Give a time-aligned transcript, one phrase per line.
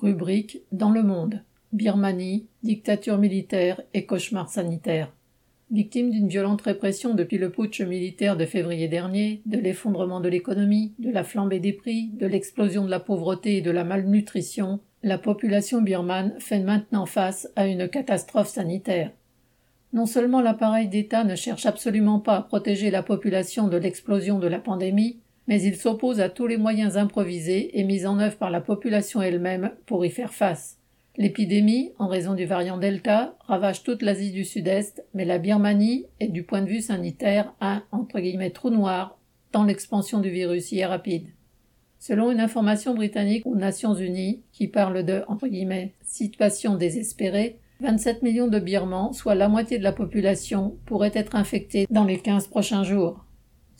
[0.00, 1.42] Rubrique Dans le monde.
[1.72, 5.12] Birmanie, dictature militaire et cauchemar sanitaire.
[5.72, 10.92] Victime d'une violente répression depuis le putsch militaire de février dernier, de l'effondrement de l'économie,
[11.00, 15.18] de la flambée des prix, de l'explosion de la pauvreté et de la malnutrition, la
[15.18, 19.10] population birmane fait maintenant face à une catastrophe sanitaire.
[19.92, 24.46] Non seulement l'appareil d'État ne cherche absolument pas à protéger la population de l'explosion de
[24.46, 25.18] la pandémie,
[25.48, 29.22] mais il s'oppose à tous les moyens improvisés et mis en œuvre par la population
[29.22, 30.78] elle-même pour y faire face.
[31.16, 36.28] L'épidémie, en raison du variant Delta, ravage toute l'Asie du Sud-Est, mais la Birmanie est
[36.28, 39.18] du point de vue sanitaire un entre trou noir,
[39.50, 41.28] tant l'expansion du virus y est rapide.
[41.98, 45.24] Selon une information britannique aux Nations Unies, qui parle de
[46.02, 51.86] situation désespérée, 27 millions de Birmans, soit la moitié de la population, pourraient être infectés
[51.90, 53.24] dans les 15 prochains jours.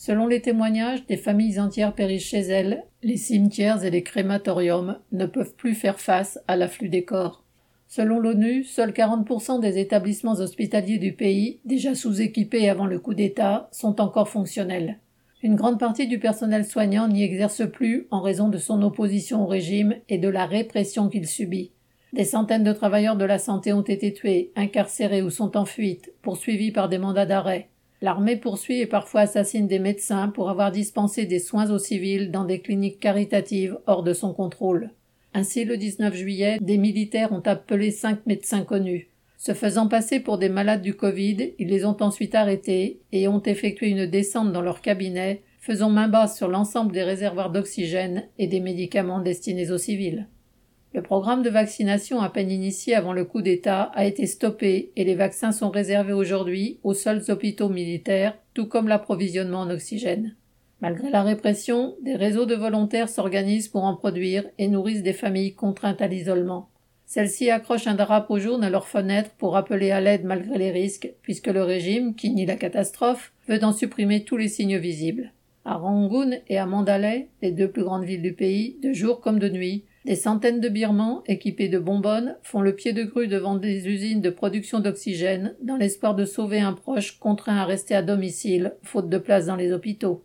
[0.00, 5.26] Selon les témoignages, des familles entières périssent chez elles, les cimetières et les crématoriums ne
[5.26, 7.42] peuvent plus faire face à l'afflux des corps.
[7.88, 13.68] Selon l'ONU, seuls 40% des établissements hospitaliers du pays, déjà sous-équipés avant le coup d'État,
[13.72, 15.00] sont encore fonctionnels.
[15.42, 19.46] Une grande partie du personnel soignant n'y exerce plus en raison de son opposition au
[19.46, 21.72] régime et de la répression qu'il subit.
[22.12, 26.12] Des centaines de travailleurs de la santé ont été tués, incarcérés ou sont en fuite,
[26.22, 27.68] poursuivis par des mandats d'arrêt.
[28.00, 32.44] L'armée poursuit et parfois assassine des médecins pour avoir dispensé des soins aux civils dans
[32.44, 34.90] des cliniques caritatives hors de son contrôle.
[35.34, 39.08] Ainsi, le 19 juillet, des militaires ont appelé cinq médecins connus.
[39.36, 43.42] Se faisant passer pour des malades du Covid, ils les ont ensuite arrêtés et ont
[43.42, 48.46] effectué une descente dans leur cabinet, faisant main basse sur l'ensemble des réservoirs d'oxygène et
[48.46, 50.26] des médicaments destinés aux civils.
[50.94, 55.04] Le programme de vaccination à peine initié avant le coup d'État a été stoppé et
[55.04, 60.34] les vaccins sont réservés aujourd'hui aux seuls hôpitaux militaires, tout comme l'approvisionnement en oxygène.
[60.80, 65.54] Malgré la répression, des réseaux de volontaires s'organisent pour en produire et nourrissent des familles
[65.54, 66.70] contraintes à l'isolement.
[67.04, 71.10] Celles-ci accrochent un drapeau jaune à leurs fenêtres pour appeler à l'aide malgré les risques,
[71.22, 75.32] puisque le régime, qui nie la catastrophe, veut en supprimer tous les signes visibles.
[75.64, 79.38] À Rangoon et à Mandalay, les deux plus grandes villes du pays, de jour comme
[79.38, 83.56] de nuit, des centaines de Birmans, équipés de bonbonnes, font le pied de grue devant
[83.56, 88.00] des usines de production d'oxygène, dans l'espoir de sauver un proche contraint à rester à
[88.00, 90.24] domicile, faute de place dans les hôpitaux.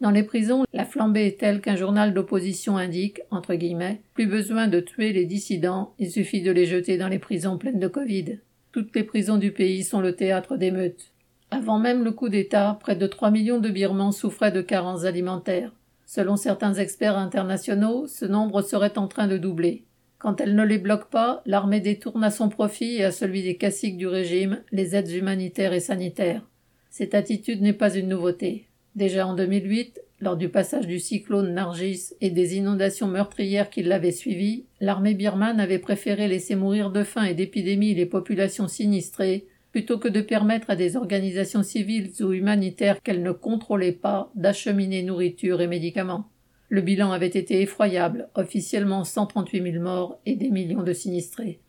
[0.00, 4.66] Dans les prisons, la flambée est telle qu'un journal d'opposition indique, entre guillemets, plus besoin
[4.66, 8.38] de tuer les dissidents, il suffit de les jeter dans les prisons pleines de Covid.
[8.72, 11.12] Toutes les prisons du pays sont le théâtre d'émeutes.
[11.50, 15.72] Avant même le coup d'État, près de 3 millions de Birmans souffraient de carences alimentaires.
[16.10, 19.84] Selon certains experts internationaux, ce nombre serait en train de doubler.
[20.16, 23.58] Quand elle ne les bloque pas, l'armée détourne à son profit et à celui des
[23.58, 26.40] caciques du régime les aides humanitaires et sanitaires.
[26.88, 28.68] Cette attitude n'est pas une nouveauté.
[28.96, 34.10] Déjà en 2008, lors du passage du cyclone Nargis et des inondations meurtrières qui l'avaient
[34.10, 39.98] suivi, l'armée birmane avait préféré laisser mourir de faim et d'épidémie les populations sinistrées plutôt
[39.98, 45.60] que de permettre à des organisations civiles ou humanitaires qu'elles ne contrôlaient pas d'acheminer nourriture
[45.60, 46.28] et médicaments.
[46.68, 51.60] Le bilan avait été effroyable, officiellement 138 000 morts et des millions de sinistrés.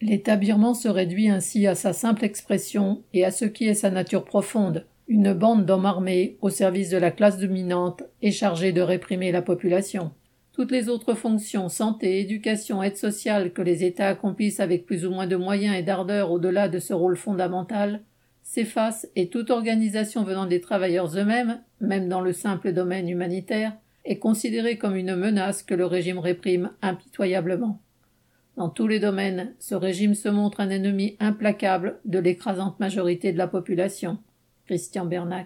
[0.00, 3.90] L'État birman se réduit ainsi à sa simple expression et à ce qui est sa
[3.90, 8.80] nature profonde, une bande d'hommes armés au service de la classe dominante et chargée de
[8.80, 10.10] réprimer la population.
[10.52, 15.10] Toutes les autres fonctions, santé, éducation, aide sociale que les États accomplissent avec plus ou
[15.10, 18.02] moins de moyens et d'ardeur au-delà de ce rôle fondamental,
[18.42, 23.72] s'effacent et toute organisation venant des travailleurs eux-mêmes, même dans le simple domaine humanitaire,
[24.04, 27.80] est considérée comme une menace que le régime réprime impitoyablement.
[28.56, 33.38] Dans tous les domaines, ce régime se montre un ennemi implacable de l'écrasante majorité de
[33.38, 34.18] la population.
[34.66, 35.40] Christian Bernac.